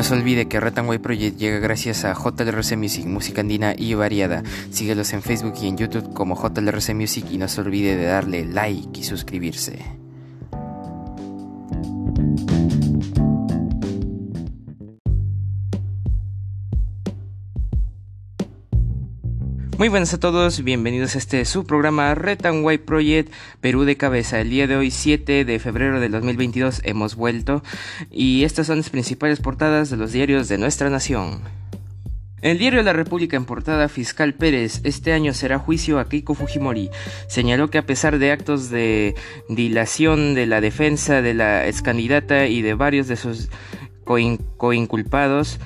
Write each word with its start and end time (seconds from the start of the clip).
No 0.00 0.04
se 0.04 0.14
olvide 0.14 0.48
que 0.48 0.58
Way 0.58 0.96
Project 0.96 1.36
llega 1.36 1.58
gracias 1.58 2.06
a 2.06 2.14
JLRC 2.14 2.74
Music, 2.74 3.04
música 3.04 3.42
andina 3.42 3.74
y 3.76 3.92
variada. 3.92 4.42
Síguelos 4.70 5.12
en 5.12 5.20
Facebook 5.20 5.52
y 5.60 5.66
en 5.66 5.76
YouTube 5.76 6.14
como 6.14 6.36
JLRC 6.36 6.94
Music 6.94 7.26
y 7.30 7.36
no 7.36 7.48
se 7.48 7.60
olvide 7.60 7.96
de 7.96 8.06
darle 8.06 8.46
like 8.46 8.98
y 8.98 9.04
suscribirse. 9.04 10.00
Muy 19.80 19.88
buenas 19.88 20.12
a 20.12 20.20
todos, 20.20 20.62
bienvenidos 20.62 21.14
a 21.14 21.18
este 21.18 21.42
su 21.46 21.64
programa 21.64 22.14
White 22.14 22.84
Project 22.84 23.32
Perú 23.62 23.84
de 23.84 23.96
cabeza. 23.96 24.38
El 24.38 24.50
día 24.50 24.66
de 24.66 24.76
hoy, 24.76 24.90
7 24.90 25.46
de 25.46 25.58
febrero 25.58 26.00
del 26.00 26.12
2022, 26.12 26.82
hemos 26.84 27.16
vuelto 27.16 27.62
y 28.10 28.44
estas 28.44 28.66
son 28.66 28.76
las 28.76 28.90
principales 28.90 29.40
portadas 29.40 29.88
de 29.88 29.96
los 29.96 30.12
diarios 30.12 30.48
de 30.48 30.58
nuestra 30.58 30.90
nación. 30.90 31.40
El 32.42 32.58
diario 32.58 32.82
La 32.82 32.92
República 32.92 33.38
en 33.38 33.46
portada 33.46 33.88
Fiscal 33.88 34.34
Pérez, 34.34 34.82
este 34.84 35.14
año 35.14 35.32
será 35.32 35.58
juicio 35.58 35.98
a 35.98 36.10
Keiko 36.10 36.34
Fujimori. 36.34 36.90
Señaló 37.26 37.70
que 37.70 37.78
a 37.78 37.86
pesar 37.86 38.18
de 38.18 38.32
actos 38.32 38.68
de 38.68 39.14
dilación 39.48 40.34
de 40.34 40.44
la 40.44 40.60
defensa 40.60 41.22
de 41.22 41.32
la 41.32 41.66
excandidata 41.66 42.48
y 42.48 42.60
de 42.60 42.74
varios 42.74 43.08
de 43.08 43.16
sus 43.16 43.48
coinculpados, 44.04 45.58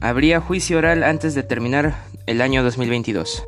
habría 0.00 0.40
juicio 0.40 0.78
oral 0.78 1.02
antes 1.02 1.34
de 1.34 1.42
terminar 1.42 2.07
el 2.28 2.42
año 2.42 2.62
2022. 2.62 3.44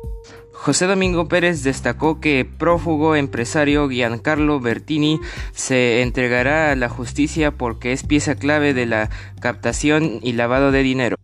José 0.53 0.87
Domingo 0.87 1.27
Pérez 1.27 1.63
destacó 1.63 2.19
que 2.19 2.45
prófugo 2.45 3.15
empresario 3.15 3.87
Giancarlo 3.89 4.59
Bertini 4.59 5.19
se 5.53 6.01
entregará 6.01 6.71
a 6.71 6.75
la 6.75 6.89
justicia 6.89 7.51
porque 7.51 7.93
es 7.93 8.03
pieza 8.03 8.35
clave 8.35 8.73
de 8.73 8.87
la 8.87 9.09
captación 9.39 10.19
y 10.21 10.33
lavado 10.33 10.71
de 10.71 10.83
dinero. 10.83 11.15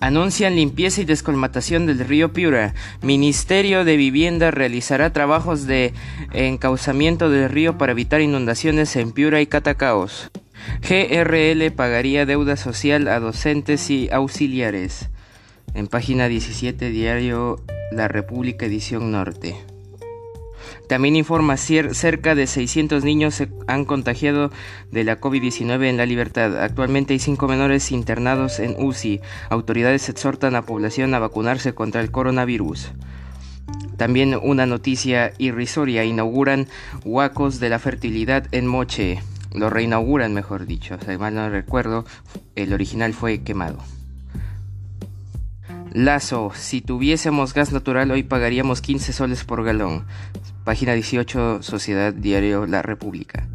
Anuncian 0.00 0.56
limpieza 0.56 1.02
y 1.02 1.04
descolmatación 1.04 1.86
del 1.86 2.00
río 2.00 2.32
Piura. 2.32 2.74
Ministerio 3.02 3.84
de 3.84 3.96
Vivienda 3.96 4.50
realizará 4.50 5.12
trabajos 5.12 5.66
de 5.66 5.92
encauzamiento 6.32 7.30
del 7.30 7.50
río 7.50 7.78
para 7.78 7.92
evitar 7.92 8.20
inundaciones 8.20 8.96
en 8.96 9.12
Piura 9.12 9.40
y 9.40 9.46
Catacaos. 9.46 10.30
GRL 10.80 11.70
pagaría 11.72 12.26
deuda 12.26 12.56
social 12.56 13.08
a 13.08 13.20
docentes 13.20 13.90
y 13.90 14.08
auxiliares 14.10 15.08
en 15.74 15.86
página 15.86 16.28
17 16.28 16.90
diario 16.90 17.60
La 17.90 18.08
República 18.08 18.66
Edición 18.66 19.10
Norte. 19.12 19.56
También 20.88 21.16
informa 21.16 21.56
cerca 21.56 22.34
de 22.34 22.46
600 22.46 23.04
niños 23.04 23.34
se 23.34 23.48
han 23.66 23.84
contagiado 23.84 24.50
de 24.90 25.04
la 25.04 25.20
COVID-19 25.20 25.88
en 25.88 25.96
la 25.96 26.06
libertad. 26.06 26.62
Actualmente 26.62 27.14
hay 27.14 27.18
cinco 27.18 27.48
menores 27.48 27.90
internados 27.92 28.60
en 28.60 28.76
UCI. 28.78 29.20
Autoridades 29.48 30.08
exhortan 30.08 30.54
a 30.54 30.66
población 30.66 31.14
a 31.14 31.18
vacunarse 31.18 31.74
contra 31.74 32.00
el 32.00 32.10
coronavirus. 32.10 32.92
También 33.96 34.38
una 34.42 34.66
noticia 34.66 35.32
irrisoria. 35.38 36.04
Inauguran 36.04 36.68
huacos 37.04 37.58
de 37.60 37.70
la 37.70 37.78
fertilidad 37.78 38.46
en 38.52 38.66
Moche. 38.66 39.22
Lo 39.54 39.70
reinauguran, 39.70 40.34
mejor 40.34 40.66
dicho. 40.66 40.98
Si 41.06 41.16
mal 41.16 41.34
no 41.34 41.48
recuerdo, 41.48 42.04
el 42.54 42.72
original 42.72 43.14
fue 43.14 43.42
quemado. 43.42 43.78
Lazo, 45.94 46.52
si 46.54 46.80
tuviésemos 46.80 47.52
gas 47.52 47.70
natural 47.70 48.10
hoy 48.10 48.22
pagaríamos 48.22 48.80
15 48.80 49.12
soles 49.12 49.44
por 49.44 49.62
galón. 49.62 50.06
Página 50.64 50.94
18, 50.94 51.62
Sociedad 51.62 52.14
Diario 52.14 52.66
La 52.66 52.80
República. 52.80 53.46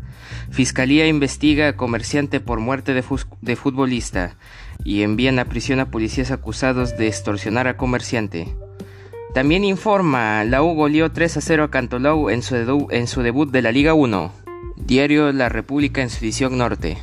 Fiscalía 0.51 1.07
investiga 1.07 1.69
a 1.69 1.75
comerciante 1.75 2.39
por 2.39 2.59
muerte 2.59 2.93
de, 2.93 3.55
futbolista 3.55 4.35
y 4.83 5.01
envían 5.01 5.39
a 5.39 5.45
prisión 5.45 5.79
a 5.79 5.89
policías 5.89 6.29
acusados 6.29 6.95
de 6.95 7.07
extorsionar 7.07 7.67
a 7.67 7.75
comerciante. 7.75 8.55
También 9.33 9.63
informa, 9.63 10.43
la 10.43 10.61
U 10.61 10.75
goleó 10.75 11.11
3 11.11 11.37
a 11.37 11.41
0 11.41 11.63
a 11.63 11.71
Cantolao 11.71 12.29
en 12.29 12.43
su, 12.43 12.87
en 12.91 13.07
su 13.07 13.21
debut 13.23 13.49
de 13.49 13.61
la 13.63 13.71
Liga 13.71 13.95
1. 13.95 14.31
Diario 14.75 15.31
La 15.31 15.49
República 15.49 16.03
en 16.03 16.09
su 16.09 16.23
edición 16.23 16.57
norte. 16.57 16.97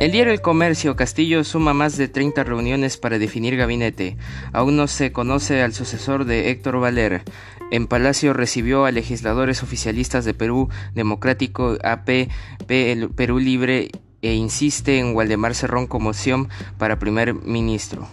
El 0.00 0.10
diario 0.10 0.32
El 0.32 0.42
Comercio 0.42 0.96
Castillo 0.96 1.44
suma 1.44 1.72
más 1.72 1.96
de 1.96 2.08
30 2.08 2.42
reuniones 2.42 2.96
para 2.96 3.18
definir 3.18 3.56
gabinete. 3.56 4.16
Aún 4.52 4.76
no 4.76 4.88
se 4.88 5.12
conoce 5.12 5.62
al 5.62 5.72
sucesor 5.72 6.24
de 6.24 6.50
Héctor 6.50 6.80
Valer. 6.80 7.22
En 7.70 7.86
Palacio 7.86 8.32
recibió 8.32 8.86
a 8.86 8.90
legisladores 8.90 9.62
oficialistas 9.62 10.24
de 10.24 10.34
Perú 10.34 10.68
Democrático, 10.94 11.78
AP, 11.84 12.28
Perú 12.66 13.38
Libre 13.38 13.92
e 14.20 14.34
insiste 14.34 14.98
en 14.98 15.14
Waldemar 15.14 15.54
Cerrón 15.54 15.86
como 15.86 16.10
opción 16.10 16.48
para 16.76 16.98
primer 16.98 17.32
ministro. 17.34 18.08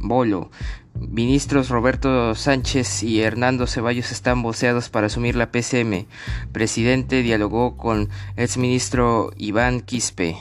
Bolo. 0.00 0.50
Ministros 0.98 1.68
Roberto 1.68 2.34
Sánchez 2.34 3.02
y 3.02 3.20
Hernando 3.20 3.66
Ceballos 3.66 4.10
están 4.12 4.42
voceados 4.42 4.88
para 4.88 5.06
asumir 5.08 5.36
la 5.36 5.52
PCM. 5.52 6.06
Presidente 6.52 7.22
dialogó 7.22 7.76
con 7.76 8.08
exministro 8.36 9.30
Iván 9.36 9.80
Quispe. 9.82 10.38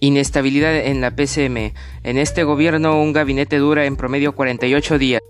Inestabilidad 0.00 0.76
en 0.76 1.00
la 1.00 1.16
PCM. 1.16 1.72
En 2.02 2.18
este 2.18 2.44
gobierno 2.44 3.00
un 3.00 3.12
gabinete 3.14 3.56
dura 3.56 3.86
en 3.86 3.96
promedio 3.96 4.34
48 4.34 4.98
días. 4.98 5.22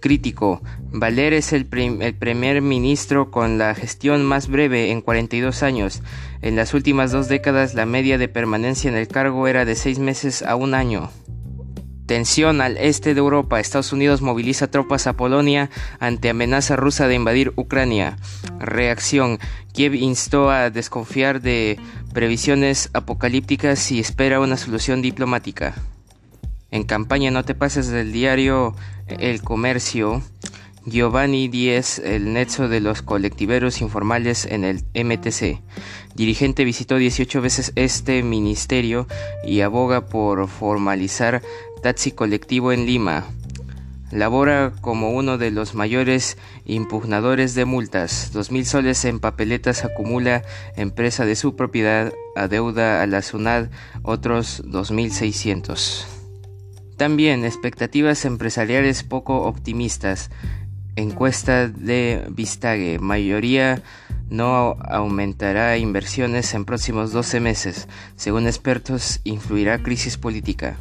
Crítico. 0.00 0.62
Valer 0.92 1.32
es 1.32 1.52
el, 1.52 1.66
primer 1.66 2.62
ministro 2.62 3.30
con 3.32 3.58
la 3.58 3.74
gestión 3.74 4.24
más 4.24 4.48
breve 4.48 4.92
en 4.92 5.00
42 5.00 5.64
años. 5.64 6.02
En 6.42 6.54
las 6.54 6.74
últimas 6.74 7.10
dos 7.10 7.28
décadas 7.28 7.74
la 7.74 7.86
media 7.86 8.16
de 8.18 8.28
permanencia 8.28 8.88
en 8.88 8.96
el 8.96 9.08
cargo 9.08 9.48
era 9.48 9.64
de 9.64 9.74
seis 9.74 9.98
meses 9.98 10.42
a 10.42 10.54
un 10.54 10.74
año. 10.74 11.10
Tensión 12.06 12.60
al 12.60 12.76
este 12.76 13.14
de 13.14 13.20
Europa. 13.20 13.58
Estados 13.58 13.92
Unidos 13.92 14.20
moviliza 14.20 14.70
tropas 14.70 15.06
a 15.06 15.14
Polonia 15.14 15.70
ante 16.00 16.28
amenaza 16.28 16.76
rusa 16.76 17.08
de 17.08 17.14
invadir 17.14 17.52
Ucrania. 17.56 18.18
Reacción. 18.58 19.38
Kiev 19.72 19.94
instó 19.94 20.50
a 20.50 20.70
desconfiar 20.70 21.40
de 21.40 21.80
previsiones 22.14 22.88
apocalípticas 22.94 23.90
y 23.92 23.98
espera 24.00 24.40
una 24.40 24.56
solución 24.56 25.02
diplomática. 25.02 25.74
En 26.70 26.84
campaña 26.84 27.30
no 27.30 27.44
te 27.44 27.54
pases 27.54 27.88
del 27.88 28.12
diario 28.12 28.74
El 29.06 29.42
Comercio. 29.42 30.22
Giovanni 30.86 31.48
Díez, 31.48 31.98
el 31.98 32.32
nexo 32.32 32.68
de 32.68 32.80
los 32.80 33.02
colectiveros 33.02 33.80
informales 33.80 34.44
en 34.44 34.64
el 34.64 34.84
MTC. 34.94 35.60
Dirigente 36.14 36.64
visitó 36.64 36.96
18 36.96 37.40
veces 37.40 37.72
este 37.74 38.22
ministerio 38.22 39.06
y 39.44 39.60
aboga 39.62 40.06
por 40.06 40.46
formalizar 40.46 41.42
taxi 41.82 42.12
colectivo 42.12 42.70
en 42.70 42.86
Lima. 42.86 43.24
Labora 44.14 44.72
como 44.80 45.10
uno 45.10 45.38
de 45.38 45.50
los 45.50 45.74
mayores 45.74 46.38
impugnadores 46.64 47.56
de 47.56 47.64
multas. 47.64 48.30
Dos 48.32 48.52
mil 48.52 48.64
soles 48.64 49.04
en 49.04 49.18
papeletas 49.18 49.84
acumula 49.84 50.44
empresa 50.76 51.26
de 51.26 51.34
su 51.34 51.56
propiedad, 51.56 52.12
adeuda 52.36 53.02
a 53.02 53.08
la 53.08 53.22
SUNAD 53.22 53.70
otros 54.04 54.62
2.600. 54.66 56.04
También 56.96 57.44
expectativas 57.44 58.24
empresariales 58.24 59.02
poco 59.02 59.42
optimistas. 59.42 60.30
Encuesta 60.94 61.66
de 61.66 62.24
Vistage. 62.30 63.00
Mayoría 63.00 63.82
no 64.30 64.76
aumentará 64.88 65.76
inversiones 65.76 66.54
en 66.54 66.64
próximos 66.64 67.10
12 67.10 67.40
meses. 67.40 67.88
Según 68.14 68.46
expertos, 68.46 69.20
influirá 69.24 69.82
crisis 69.82 70.18
política 70.18 70.76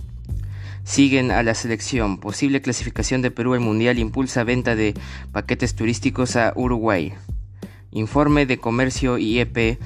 siguen 0.84 1.32
a 1.32 1.44
la 1.44 1.56
selección. 1.56 2.20
Posible 2.20 2.62
clasificación 2.62 3.22
de 3.22 3.32
Perú 3.32 3.54
al 3.54 3.60
Mundial 3.60 4.00
impulsa 4.00 4.44
venta 4.44 4.76
de 4.76 4.94
paquetes 5.32 5.76
turísticos 5.76 6.36
a 6.36 6.54
Uruguay. 6.56 7.14
Informe 7.92 8.46
de 8.46 8.58
Comercio 8.58 9.18
IEP. 9.18 9.80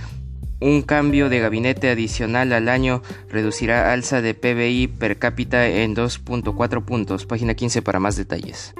Un 0.60 0.81
cambio 0.81 1.30
de 1.30 1.39
gabinete 1.39 1.92
adicional 1.92 2.51
al 2.51 2.68
año 2.68 3.04
reducirá 3.30 3.94
alza 3.94 4.24
de 4.24 4.33
PBI 4.33 4.88
per 4.88 5.19
cápita 5.19 5.68
en 5.68 5.95
2.4 5.95 6.83
puntos. 6.83 7.27
Página 7.27 7.54
15 7.54 7.83
para 7.83 8.00
más 8.00 8.16
detalles. 8.16 8.74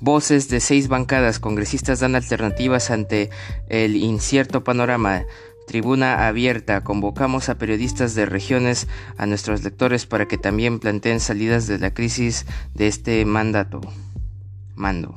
Voces 0.00 0.48
de 0.48 0.58
seis 0.58 0.88
bancadas 0.88 1.38
congresistas 1.38 2.00
dan 2.00 2.16
alternativas 2.16 2.90
ante 2.90 3.30
el 3.68 3.94
incierto 3.94 4.64
panorama. 4.64 5.22
Tribuna 5.70 6.26
abierta. 6.26 6.82
Convocamos 6.82 7.48
a 7.48 7.56
periodistas 7.56 8.16
de 8.16 8.26
regiones, 8.26 8.88
a 9.16 9.26
nuestros 9.26 9.62
lectores 9.62 10.04
para 10.04 10.26
que 10.26 10.36
también 10.36 10.80
planteen 10.80 11.20
salidas 11.20 11.68
de 11.68 11.78
la 11.78 11.94
crisis 11.94 12.44
de 12.74 12.88
este 12.88 13.24
mandato. 13.24 13.80
Mando. 14.74 15.14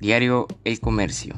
Diario 0.00 0.48
El 0.64 0.80
Comercio. 0.80 1.36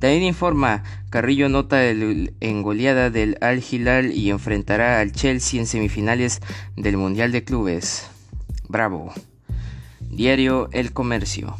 También 0.00 0.24
informa, 0.24 0.82
Carrillo 1.10 1.48
nota 1.48 1.84
el, 1.84 2.34
en 2.40 2.62
goleada 2.62 3.08
del 3.08 3.38
Al 3.40 3.62
Hilal 3.62 4.14
y 4.14 4.30
enfrentará 4.30 4.98
al 4.98 5.12
Chelsea 5.12 5.60
en 5.60 5.68
semifinales 5.68 6.40
del 6.76 6.96
Mundial 6.96 7.30
de 7.30 7.44
Clubes. 7.44 8.10
Bravo. 8.68 9.12
Diario 10.00 10.68
El 10.72 10.92
Comercio. 10.92 11.54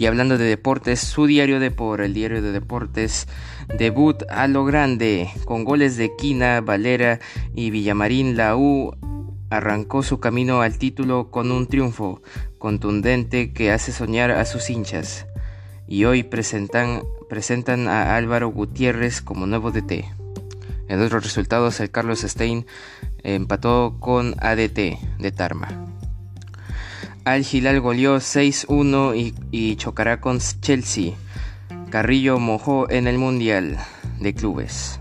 Y 0.00 0.06
hablando 0.06 0.38
de 0.38 0.46
deportes, 0.46 0.98
su 0.98 1.26
diario 1.26 1.60
de 1.60 1.70
por 1.70 2.00
el 2.00 2.14
diario 2.14 2.40
de 2.40 2.52
deportes, 2.52 3.28
debut 3.76 4.22
a 4.30 4.48
lo 4.48 4.64
grande, 4.64 5.28
con 5.44 5.62
goles 5.62 5.98
de 5.98 6.16
Quina, 6.16 6.62
Valera 6.62 7.20
y 7.54 7.68
Villamarín, 7.68 8.34
la 8.34 8.56
U 8.56 8.96
arrancó 9.50 10.02
su 10.02 10.18
camino 10.18 10.62
al 10.62 10.78
título 10.78 11.30
con 11.30 11.52
un 11.52 11.66
triunfo 11.66 12.22
contundente 12.56 13.52
que 13.52 13.72
hace 13.72 13.92
soñar 13.92 14.30
a 14.30 14.46
sus 14.46 14.70
hinchas. 14.70 15.26
Y 15.86 16.06
hoy 16.06 16.22
presentan, 16.22 17.02
presentan 17.28 17.86
a 17.86 18.16
Álvaro 18.16 18.48
Gutiérrez 18.48 19.20
como 19.20 19.46
nuevo 19.46 19.70
DT. 19.70 20.06
En 20.88 21.02
otros 21.02 21.24
resultados, 21.24 21.78
el 21.78 21.90
Carlos 21.90 22.20
Stein 22.20 22.64
empató 23.22 23.98
con 24.00 24.34
ADT 24.40 24.98
de 25.18 25.30
Tarma. 25.30 25.89
Al 27.24 27.44
Gilal 27.44 27.80
goleó 27.80 28.16
6-1 28.16 29.34
y, 29.50 29.76
chocará 29.76 30.20
con 30.20 30.38
Chelsea. 30.38 31.12
Carrillo 31.90 32.38
mojó 32.38 32.90
en 32.90 33.06
el 33.06 33.18
Mundial 33.18 33.78
de 34.20 34.34
Clubes. 34.34 35.00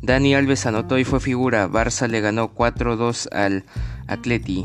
Dani 0.00 0.34
Alves 0.34 0.64
anotó 0.64 0.98
y 0.98 1.04
fue 1.04 1.20
figura. 1.20 1.68
Barça 1.68 2.08
le 2.08 2.20
ganó 2.20 2.54
4-2 2.54 3.28
al 3.32 3.64
Atleti. 4.06 4.64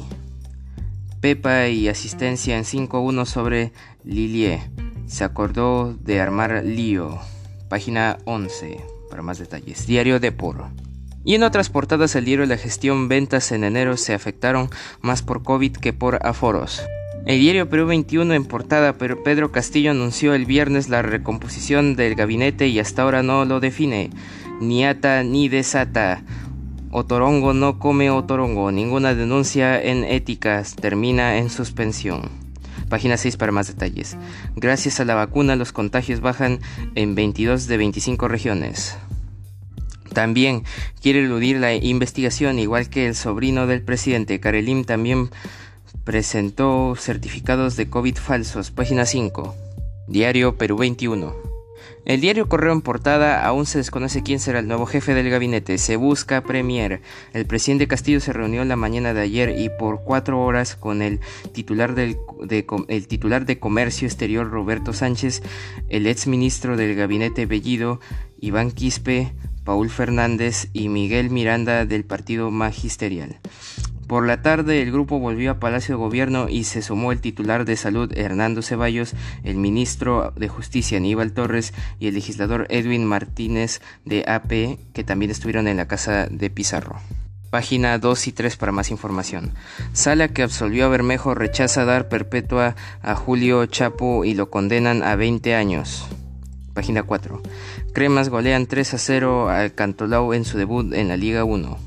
Pepa 1.20 1.68
y 1.68 1.90
asistencia 1.90 2.58
en 2.58 2.64
5-1 2.64 3.26
sobre 3.26 3.74
Lilie. 4.06 4.62
Se 5.06 5.26
acordó 5.26 5.94
de 5.94 6.22
armar 6.22 6.64
lío. 6.64 7.20
Página 7.68 8.18
11 8.24 8.80
para 9.10 9.22
más 9.22 9.38
detalles. 9.38 9.86
Diario 9.86 10.20
de 10.22 10.32
Poro. 10.32 10.70
Y 11.26 11.34
en 11.34 11.42
otras 11.42 11.70
portadas 11.70 12.14
diario 12.14 12.46
La 12.46 12.58
Gestión 12.58 13.08
ventas 13.08 13.52
en 13.52 13.64
enero 13.64 13.98
se 13.98 14.14
afectaron 14.14 14.70
más 15.02 15.24
por 15.24 15.42
COVID 15.42 15.76
que 15.78 15.92
por 15.92 16.26
aforos. 16.26 16.84
El 17.26 17.40
diario 17.40 17.68
Perú 17.68 17.88
21 17.88 18.36
en 18.36 18.46
portada, 18.46 18.94
pero 19.00 19.24
Pedro 19.24 19.52
Castillo 19.52 19.90
anunció 19.90 20.36
el 20.36 20.46
viernes 20.46 20.88
la 20.88 21.02
recomposición 21.02 21.96
del 21.96 22.14
gabinete 22.14 22.68
y 22.68 22.78
hasta 22.78 23.02
ahora 23.02 23.24
no 23.24 23.46
lo 23.46 23.60
define. 23.60 24.12
Ni 24.62 24.86
ata 24.86 25.24
ni 25.24 25.50
desata. 25.50 26.22
Otorongo 26.92 27.54
no 27.54 27.80
come 27.80 28.12
otorongo. 28.12 28.72
Ninguna 28.72 29.16
denuncia 29.16 29.82
en 29.82 30.04
éticas 30.04 30.76
termina 30.76 31.40
en 31.40 31.50
suspensión. 31.50 32.30
Página 32.88 33.18
6 33.18 33.38
para 33.38 33.52
más 33.52 33.68
detalles. 33.68 34.16
Gracias 34.56 35.00
a 35.00 35.06
la 35.06 35.16
vacuna 35.16 35.56
los 35.56 35.72
contagios 35.72 36.22
bajan 36.22 36.60
en 36.94 37.16
22 37.16 37.66
de 37.66 37.78
25 37.78 38.28
regiones. 38.28 38.96
También 40.16 40.64
quiere 41.02 41.20
eludir 41.20 41.58
la 41.58 41.76
investigación, 41.76 42.58
igual 42.58 42.90
que 42.90 43.06
el 43.06 43.16
sobrino 43.16 43.68
del 43.68 43.82
presidente. 43.82 44.40
Karelim 44.40 44.86
también 44.86 45.30
presentó 46.06 46.96
certificados 46.98 47.76
de 47.76 47.90
COVID 47.90 48.16
falsos, 48.16 48.72
página 48.72 49.06
5. 49.06 49.54
Diario 50.08 50.58
Perú 50.58 50.78
21. 50.78 51.36
El 52.06 52.22
diario 52.22 52.48
Correo 52.48 52.72
en 52.72 52.82
portada 52.82 53.44
aún 53.46 53.66
se 53.66 53.80
desconoce 53.80 54.22
quién 54.22 54.40
será 54.40 54.60
el 54.60 54.68
nuevo 54.68 54.86
jefe 54.86 55.16
del 55.16 55.30
gabinete. 55.30 55.80
Se 55.80 55.96
busca 55.96 56.44
Premier. 56.44 57.02
El 57.34 57.46
presidente 57.48 57.88
Castillo 57.88 58.20
se 58.20 58.32
reunió 58.32 58.64
la 58.64 58.76
mañana 58.76 59.14
de 59.14 59.22
ayer 59.22 59.60
y 59.60 59.70
por 59.70 60.04
cuatro 60.04 60.40
horas 60.42 60.76
con 60.76 61.02
el 61.02 61.20
titular, 61.52 61.96
del, 61.96 62.18
de, 62.44 62.66
el 62.88 63.08
titular 63.08 63.46
de 63.46 63.60
Comercio 63.60 64.08
Exterior 64.08 64.50
Roberto 64.50 64.94
Sánchez, 64.94 65.42
el 65.90 66.06
ex 66.06 66.28
ministro 66.28 66.78
del 66.78 66.96
gabinete 66.96 67.48
Bellido, 67.48 68.00
Iván 68.40 68.70
Quispe, 68.70 69.34
Paul 69.66 69.90
Fernández 69.90 70.70
y 70.72 70.88
Miguel 70.88 71.30
Miranda 71.30 71.86
del 71.86 72.06
Partido 72.06 72.52
Magisterial. 72.52 73.40
Por 74.08 74.28
la 74.28 74.44
tarde 74.44 74.84
el 74.84 74.92
grupo 74.92 75.18
volvió 75.18 75.50
a 75.50 75.60
Palacio 75.60 75.96
de 75.96 76.04
Gobierno 76.04 76.48
y 76.48 76.66
se 76.66 76.84
sumó 76.84 77.12
el 77.12 77.22
titular 77.22 77.66
de 77.66 77.76
Salud 77.76 78.16
Hernando 78.16 78.62
Ceballos, 78.62 79.16
el 79.44 79.56
ministro 79.56 80.32
de 80.36 80.48
Justicia 80.48 81.00
Aníbal 81.00 81.34
Torres 81.34 81.74
y 82.00 82.08
el 82.08 82.14
legislador 82.14 82.68
Edwin 82.70 83.04
Martínez 83.04 83.82
de 84.06 84.24
AP, 84.28 84.78
que 84.94 85.04
también 85.04 85.32
estuvieron 85.32 85.68
en 85.68 85.78
la 85.78 85.88
casa 85.88 86.28
de 86.30 86.50
Pizarro. 86.52 87.02
Página 87.50 87.98
2 87.98 88.28
y 88.28 88.32
3 88.32 88.58
para 88.58 88.72
más 88.72 88.92
información. 88.92 89.54
Sala 89.94 90.28
que 90.28 90.44
absolvió 90.44 90.86
a 90.86 90.90
Bermejo 90.90 91.34
rechaza 91.34 91.86
dar 91.86 92.08
perpetua 92.08 92.76
a 93.02 93.16
Julio 93.16 93.66
Chapo 93.66 94.24
y 94.24 94.36
lo 94.36 94.52
condenan 94.52 95.02
a 95.02 95.16
20 95.16 95.56
años. 95.56 96.06
Página 96.76 97.04
4. 97.04 97.42
Cremas 97.96 98.28
golean 98.28 98.68
3 98.68 98.94
a 98.94 98.98
0 98.98 99.48
al 99.48 99.74
Cantolao 99.74 100.34
en 100.34 100.44
su 100.44 100.58
debut 100.58 100.94
en 100.94 101.08
la 101.08 101.16
Liga 101.16 101.46
1. 101.46 101.78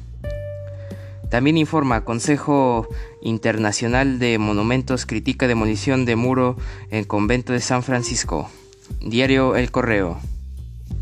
También 1.28 1.58
informa, 1.58 2.06
Consejo 2.06 2.88
Internacional 3.20 4.18
de 4.18 4.38
Monumentos 4.38 5.04
critica 5.04 5.46
demolición 5.46 6.06
de 6.06 6.16
muro 6.16 6.56
en 6.90 7.04
convento 7.04 7.52
de 7.52 7.60
San 7.60 7.82
Francisco. 7.82 8.48
Diario 9.02 9.54
El 9.54 9.70
Correo. 9.70 10.18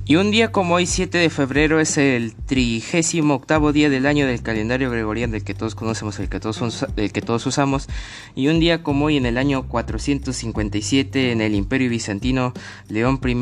Y 0.08 0.14
un 0.14 0.30
día 0.30 0.52
como 0.52 0.76
hoy, 0.76 0.86
7 0.86 1.18
de 1.18 1.30
febrero, 1.30 1.80
es 1.80 1.98
el 1.98 2.32
trigésimo 2.36 3.34
octavo 3.34 3.72
día 3.72 3.90
del 3.90 4.06
año 4.06 4.24
del 4.24 4.40
calendario 4.40 4.88
gregoriano, 4.88 5.32
del 5.32 5.42
que 5.42 5.52
todos 5.52 5.74
conocemos, 5.74 6.20
el 6.20 6.28
que 6.28 6.38
todos, 6.38 6.86
el 6.94 7.10
que 7.10 7.22
todos 7.22 7.44
usamos. 7.44 7.88
Y 8.36 8.46
un 8.46 8.60
día 8.60 8.84
como 8.84 9.06
hoy, 9.06 9.16
en 9.16 9.26
el 9.26 9.36
año 9.36 9.66
457, 9.66 11.32
en 11.32 11.40
el 11.40 11.56
Imperio 11.56 11.90
Bizantino, 11.90 12.52
León 12.88 13.18
I, 13.20 13.32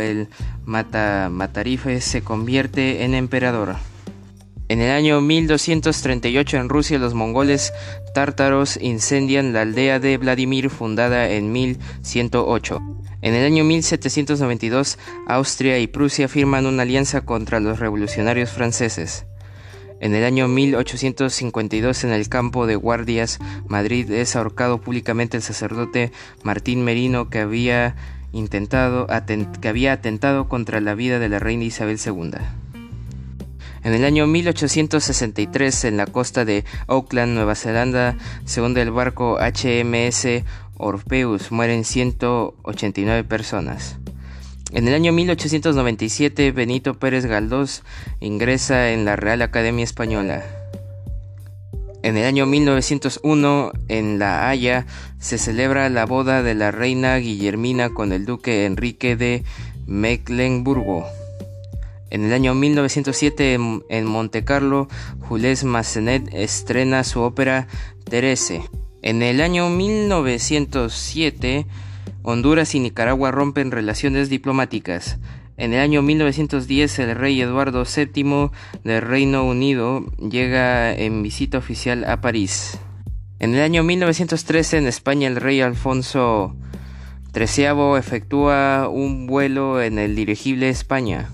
el 0.00 0.28
Mata, 0.64 1.28
Matarife, 1.30 2.00
se 2.00 2.22
convierte 2.22 3.04
en 3.04 3.12
emperador. 3.12 3.76
En 4.74 4.80
el 4.80 4.90
año 4.90 5.20
1238 5.20 6.56
en 6.56 6.68
Rusia 6.68 6.98
los 6.98 7.14
mongoles 7.14 7.72
tártaros 8.12 8.76
incendian 8.82 9.52
la 9.52 9.60
aldea 9.60 10.00
de 10.00 10.18
Vladimir 10.18 10.68
fundada 10.68 11.30
en 11.30 11.52
1108. 11.52 12.82
En 13.22 13.34
el 13.34 13.44
año 13.44 13.62
1792 13.62 14.98
Austria 15.28 15.78
y 15.78 15.86
Prusia 15.86 16.26
firman 16.26 16.66
una 16.66 16.82
alianza 16.82 17.20
contra 17.20 17.60
los 17.60 17.78
revolucionarios 17.78 18.50
franceses. 18.50 19.26
En 20.00 20.12
el 20.12 20.24
año 20.24 20.48
1852 20.48 22.02
en 22.02 22.10
el 22.10 22.28
campo 22.28 22.66
de 22.66 22.74
guardias 22.74 23.38
Madrid 23.68 24.10
es 24.10 24.34
ahorcado 24.34 24.80
públicamente 24.80 25.36
el 25.36 25.44
sacerdote 25.44 26.10
Martín 26.42 26.82
Merino 26.82 27.30
que 27.30 27.38
había 27.38 27.94
intentado 28.32 29.06
que 29.60 29.68
había 29.68 29.92
atentado 29.92 30.48
contra 30.48 30.80
la 30.80 30.96
vida 30.96 31.20
de 31.20 31.28
la 31.28 31.38
reina 31.38 31.62
Isabel 31.62 32.00
II. 32.04 32.63
En 33.84 33.92
el 33.92 34.04
año 34.06 34.26
1863, 34.26 35.84
en 35.84 35.98
la 35.98 36.06
costa 36.06 36.46
de 36.46 36.64
Auckland, 36.88 37.34
Nueva 37.34 37.54
Zelanda, 37.54 38.16
se 38.46 38.62
hunde 38.62 38.80
el 38.80 38.90
barco 38.90 39.38
HMS 39.38 40.42
Orpheus, 40.78 41.52
mueren 41.52 41.84
189 41.84 43.24
personas. 43.24 43.98
En 44.72 44.88
el 44.88 44.94
año 44.94 45.12
1897, 45.12 46.50
Benito 46.50 46.94
Pérez 46.94 47.26
Galdós 47.26 47.82
ingresa 48.20 48.90
en 48.90 49.04
la 49.04 49.16
Real 49.16 49.42
Academia 49.42 49.84
Española. 49.84 50.42
En 52.02 52.16
el 52.16 52.24
año 52.24 52.46
1901, 52.46 53.72
en 53.88 54.18
La 54.18 54.48
Haya, 54.48 54.86
se 55.18 55.36
celebra 55.36 55.90
la 55.90 56.06
boda 56.06 56.42
de 56.42 56.54
la 56.54 56.70
reina 56.70 57.16
Guillermina 57.16 57.90
con 57.90 58.12
el 58.12 58.24
duque 58.24 58.64
Enrique 58.64 59.14
de 59.14 59.44
Mecklenburgo. 59.86 61.06
En 62.14 62.24
el 62.24 62.32
año 62.32 62.54
1907 62.54 63.58
en, 63.88 64.06
Montecarlo, 64.06 64.86
Jules 65.18 65.64
Massenet 65.64 66.32
estrena 66.32 67.02
su 67.02 67.18
ópera 67.18 67.66
Terese. 68.08 68.62
En 69.02 69.20
el 69.20 69.40
año 69.40 69.68
1907, 69.68 71.66
Honduras 72.22 72.72
y 72.76 72.78
Nicaragua 72.78 73.32
rompen 73.32 73.72
relaciones 73.72 74.28
diplomáticas. 74.28 75.18
En 75.56 75.72
el 75.72 75.80
año 75.80 76.02
1910, 76.02 77.00
el 77.00 77.16
rey 77.16 77.40
Eduardo 77.40 77.82
VII 77.82 78.52
del 78.84 79.02
Reino 79.02 79.42
Unido 79.42 80.06
llega 80.18 80.94
en 80.94 81.20
visita 81.20 81.58
oficial 81.58 82.04
a 82.04 82.20
París. 82.20 82.78
En 83.40 83.56
el 83.56 83.60
año 83.60 83.82
1913, 83.82 84.78
en 84.78 84.86
España, 84.86 85.26
el 85.26 85.34
rey 85.34 85.60
Alfonso 85.62 86.54
XIII 87.34 87.98
efectúa 87.98 88.88
un 88.88 89.26
vuelo 89.26 89.82
en 89.82 89.98
el 89.98 90.14
dirigible 90.14 90.68
España. 90.68 91.28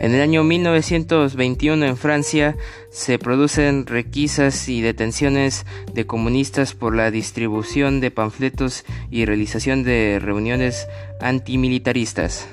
En 0.00 0.14
el 0.14 0.20
año 0.20 0.44
1921 0.44 1.84
en 1.84 1.96
Francia 1.96 2.56
se 2.90 3.18
producen 3.18 3.84
requisas 3.84 4.68
y 4.68 4.80
detenciones 4.80 5.66
de 5.92 6.06
comunistas 6.06 6.74
por 6.74 6.94
la 6.94 7.10
distribución 7.10 8.00
de 8.00 8.12
panfletos 8.12 8.84
y 9.10 9.24
realización 9.24 9.82
de 9.82 10.20
reuniones 10.22 10.86
antimilitaristas. 11.20 12.46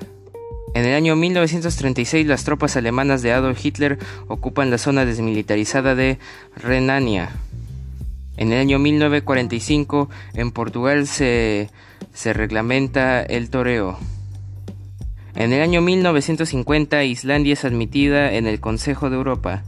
En 0.74 0.86
el 0.86 0.96
año 0.96 1.16
1936 1.16 2.25
las 2.25 2.46
tropas 2.46 2.78
alemanas 2.78 3.22
de 3.22 3.32
Adolf 3.32 3.64
Hitler 3.64 4.00
ocupan 4.28 4.72
la 4.72 4.80
zona 4.80 5.06
desmilitarizada 5.06 5.94
de 5.94 6.18
Renania. 6.56 7.30
En 8.38 8.52
el 8.54 8.60
año 8.60 8.80
1945 8.80 10.10
en 10.34 10.52
Portugal 10.52 11.06
se, 11.06 11.70
se 12.12 12.34
reglamenta 12.34 13.22
el 13.22 13.52
toreo. 13.52 14.00
En 15.36 15.51
el 15.51 15.62
año 15.62 15.82
1950 15.82 17.04
Islandia 17.04 17.54
es 17.54 17.65
admitida 17.65 18.32
en 18.32 18.48
el 18.48 18.62
Consejo 18.62 19.10
de 19.10 19.18
Europa. 19.18 19.63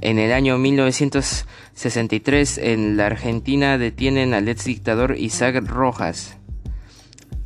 En 0.00 0.18
el 0.18 0.32
año 0.32 0.58
1963 0.58 2.58
en 2.58 2.96
la 2.96 3.06
Argentina 3.06 3.78
detienen 3.78 4.34
al 4.34 4.48
ex 4.48 4.64
dictador 4.64 5.16
Isaac 5.18 5.64
Rojas. 5.64 6.36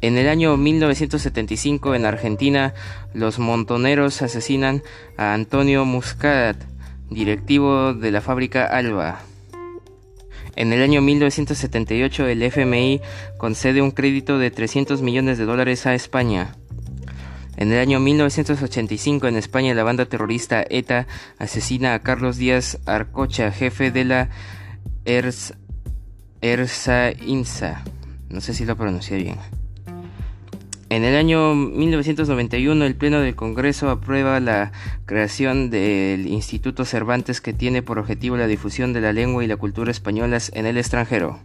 En 0.01 0.17
el 0.17 0.31
año 0.31 0.57
1975 0.57 1.95
en 1.95 2.07
Argentina 2.07 2.73
los 3.13 3.39
montoneros 3.39 4.23
asesinan 4.23 4.83
a 5.19 5.35
Antonio 5.35 5.85
Muscat, 5.85 6.57
directivo 7.11 7.93
de 7.93 8.13
la 8.13 8.23
fábrica 8.23 8.65
Alba. 8.65 9.21
En 10.57 10.73
el 10.73 10.83
año 10.83 11.03
1978 11.03 12.29
el 12.29 12.43
FMI 12.43 13.03
concede 13.37 13.83
un 13.83 13.91
crédito 13.91 14.39
de 14.39 14.51
300 14.51 15.03
millones 15.03 15.37
de 15.37 15.45
dólares 15.45 15.87
a 15.87 15.95
España. 15.95 16.57
En 17.61 17.73
el 17.73 17.79
año 17.79 18.01
1985 18.01 19.29
en 19.29 19.37
España 19.37 19.75
la 19.75 19.83
banda 19.83 20.07
terrorista 20.07 20.65
ETA 20.71 21.07
asesina 21.39 21.93
a 21.93 21.99
Carlos 21.99 22.39
Díaz 22.39 22.79
Arcocha, 22.87 23.53
jefe 23.53 23.91
de 23.91 24.07
la 24.07 24.31
ERSA 25.05 25.53
INSA. 27.21 27.85
No 28.31 28.41
sé 28.41 28.55
si 28.55 28.65
lo 28.65 28.79
pronuncié 28.79 29.19
bien. 29.19 29.37
En 30.89 31.05
el 31.05 31.15
año 31.15 31.55
1991 31.55 32.83
el 32.83 32.97
Pleno 32.97 33.21
del 33.21 33.37
Congreso 33.37 33.91
aprueba 33.91 34.41
la 34.41 34.73
creación 35.05 35.69
del 35.69 36.29
Instituto 36.29 36.87
Cervantes 36.87 37.43
que 37.43 37.53
tiene 37.53 37.83
por 37.83 37.99
objetivo 37.99 38.39
la 38.39 38.47
difusión 38.47 38.95
de 38.95 39.03
la 39.03 39.13
lengua 39.13 39.45
y 39.45 39.47
la 39.47 39.59
cultura 39.59 39.91
españolas 39.91 40.51
en 40.55 40.65
el 40.65 40.79
extranjero. 40.79 41.41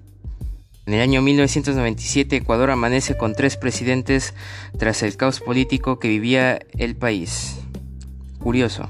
En 0.85 0.93
el 0.93 1.01
año 1.01 1.21
1997 1.23 2.35
Ecuador 2.35 2.69
amanece 2.69 3.17
con 3.17 3.33
tres 3.33 3.57
presidentes 3.57 4.35
tras 4.77 5.01
el 5.01 5.17
caos 5.17 5.39
político 5.39 5.97
que 5.97 6.09
vivía 6.09 6.59
el 6.77 6.95
país. 6.95 7.57
Curioso. 8.39 8.87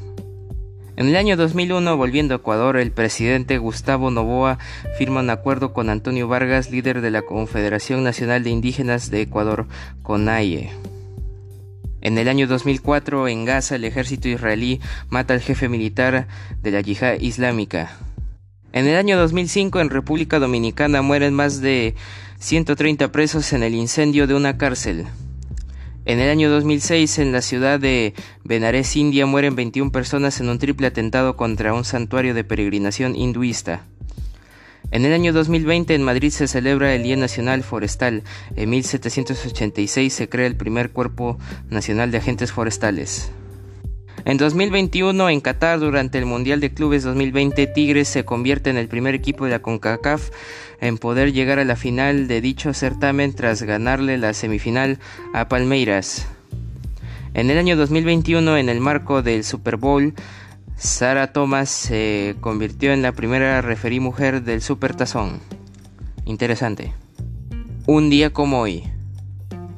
En 0.97 1.07
el 1.07 1.15
año 1.15 1.37
2001, 1.37 1.95
volviendo 1.95 2.33
a 2.33 2.37
Ecuador, 2.37 2.75
el 2.77 2.91
presidente 2.91 3.57
Gustavo 3.57 4.11
Novoa 4.11 4.59
firma 4.97 5.21
un 5.21 5.29
acuerdo 5.29 5.71
con 5.73 5.89
Antonio 5.89 6.27
Vargas, 6.27 6.69
líder 6.69 6.99
de 6.99 7.11
la 7.11 7.21
Confederación 7.21 8.03
Nacional 8.03 8.43
de 8.43 8.49
Indígenas 8.49 9.09
de 9.09 9.21
Ecuador, 9.21 9.67
CONAIE. 10.03 10.71
En 12.01 12.17
el 12.17 12.27
año 12.27 12.45
2004, 12.47 13.27
en 13.29 13.45
Gaza, 13.45 13.75
el 13.75 13.83
ejército 13.83 14.27
israelí 14.27 14.79
mata 15.09 15.33
al 15.33 15.41
jefe 15.41 15.69
militar 15.69 16.27
de 16.61 16.71
la 16.71 16.81
yihad 16.81 17.19
islámica. 17.19 17.97
En 18.75 18.87
el 18.87 18.97
año 18.97 19.17
2005, 19.17 19.79
en 19.79 19.89
República 19.89 20.37
Dominicana, 20.37 21.01
mueren 21.01 21.33
más 21.33 21.61
de 21.61 21.95
130 22.39 23.09
presos 23.09 23.53
en 23.53 23.63
el 23.63 23.73
incendio 23.73 24.27
de 24.27 24.33
una 24.33 24.57
cárcel. 24.57 25.05
En 26.03 26.19
el 26.19 26.29
año 26.29 26.49
2006, 26.49 27.19
en 27.19 27.31
la 27.31 27.41
ciudad 27.41 27.79
de 27.79 28.13
Benares, 28.43 28.97
India, 28.97 29.25
mueren 29.25 29.55
21 29.55 29.93
personas 29.93 30.41
en 30.41 30.49
un 30.49 30.59
triple 30.59 30.87
atentado 30.87 31.37
contra 31.37 31.73
un 31.73 31.85
santuario 31.85 32.33
de 32.33 32.43
peregrinación 32.43 33.15
hinduista. 33.15 33.85
En 34.91 35.05
el 35.05 35.13
año 35.13 35.31
2020 35.31 35.95
en 35.95 36.03
Madrid 36.03 36.31
se 36.31 36.49
celebra 36.49 36.93
el 36.93 37.03
Día 37.03 37.15
Nacional 37.15 37.63
Forestal. 37.63 38.23
En 38.57 38.71
1786 38.71 40.13
se 40.13 40.27
crea 40.27 40.47
el 40.47 40.57
primer 40.57 40.91
Cuerpo 40.91 41.39
Nacional 41.69 42.11
de 42.11 42.17
Agentes 42.17 42.51
Forestales. 42.51 43.31
En 44.25 44.37
2021 44.37 45.29
en 45.29 45.39
Qatar 45.39 45.79
durante 45.79 46.17
el 46.17 46.25
Mundial 46.25 46.59
de 46.59 46.73
Clubes 46.73 47.03
2020 47.03 47.67
Tigres 47.67 48.07
se 48.07 48.25
convierte 48.25 48.71
en 48.71 48.77
el 48.77 48.87
primer 48.87 49.13
equipo 49.13 49.45
de 49.45 49.51
la 49.51 49.61
CONCACAF 49.61 50.31
en 50.81 50.97
poder 50.97 51.31
llegar 51.31 51.59
a 51.59 51.63
la 51.63 51.75
final 51.75 52.27
de 52.27 52.41
dicho 52.41 52.73
certamen 52.73 53.35
tras 53.35 53.61
ganarle 53.61 54.17
la 54.17 54.33
semifinal 54.33 54.97
a 55.35 55.47
Palmeiras. 55.47 56.27
En 57.35 57.51
el 57.51 57.59
año 57.59 57.77
2021 57.77 58.57
en 58.57 58.69
el 58.69 58.79
marco 58.79 59.21
del 59.21 59.43
Super 59.43 59.77
Bowl 59.77 60.15
Sara 60.75 61.31
Thomas 61.31 61.69
se 61.69 62.35
convirtió 62.41 62.93
en 62.93 63.03
la 63.03 63.11
primera 63.11 63.61
referí 63.61 63.99
mujer 63.99 64.41
del 64.41 64.63
Super 64.63 64.95
Tazón. 64.95 65.39
Interesante. 66.25 66.93
Un 67.85 68.09
día 68.09 68.33
como 68.33 68.59
hoy. 68.59 68.94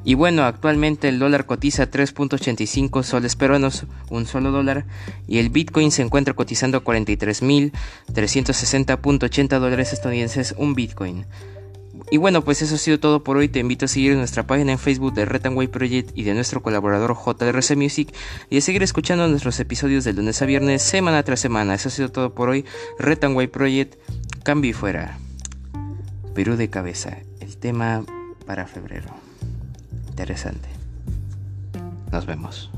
Y 0.04 0.14
bueno, 0.14 0.44
actualmente 0.44 1.08
el 1.08 1.18
dólar 1.18 1.46
cotiza 1.46 1.90
3.85 1.90 3.02
soles 3.02 3.34
peruanos, 3.36 3.86
un 4.10 4.26
solo 4.26 4.52
dólar, 4.52 4.84
y 5.26 5.38
el 5.38 5.48
Bitcoin 5.50 5.90
se 5.90 6.02
encuentra 6.02 6.34
cotizando 6.34 6.84
43.360.80 6.84 9.58
dólares 9.58 9.92
estadounidenses 9.92 10.54
un 10.56 10.74
Bitcoin. 10.74 11.26
Y 12.10 12.16
bueno, 12.16 12.42
pues 12.42 12.62
eso 12.62 12.76
ha 12.76 12.78
sido 12.78 12.98
todo 13.00 13.22
por 13.22 13.36
hoy. 13.36 13.48
Te 13.48 13.58
invito 13.58 13.84
a 13.84 13.88
seguir 13.88 14.16
nuestra 14.16 14.46
página 14.46 14.72
en 14.72 14.78
Facebook 14.78 15.12
de 15.12 15.26
Retanway 15.26 15.68
Project 15.68 16.16
y 16.16 16.22
de 16.22 16.32
nuestro 16.32 16.62
colaborador 16.62 17.14
JRC 17.14 17.76
Music 17.76 18.14
y 18.48 18.56
a 18.56 18.62
seguir 18.62 18.82
escuchando 18.82 19.28
nuestros 19.28 19.60
episodios 19.60 20.04
de 20.04 20.14
lunes 20.14 20.40
a 20.40 20.46
viernes, 20.46 20.80
semana 20.82 21.22
tras 21.22 21.40
semana. 21.40 21.74
Eso 21.74 21.88
ha 21.88 21.92
sido 21.92 22.10
todo 22.10 22.34
por 22.34 22.48
hoy. 22.48 22.64
Retanway 22.98 23.48
Project, 23.48 23.96
cambio 24.42 24.70
y 24.70 24.74
fuera. 24.74 25.18
Perú 26.34 26.56
de 26.56 26.70
cabeza, 26.70 27.18
el 27.40 27.58
tema 27.58 28.06
para 28.46 28.66
febrero 28.66 29.27
interesante. 30.18 30.68
Nos 32.10 32.26
vemos. 32.26 32.68